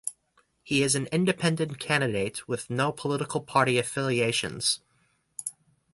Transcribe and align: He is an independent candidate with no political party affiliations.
He 0.63 0.81
is 0.81 0.95
an 0.95 1.05
independent 1.11 1.77
candidate 1.77 2.47
with 2.47 2.71
no 2.71 2.91
political 2.91 3.39
party 3.39 3.77
affiliations. 3.77 4.79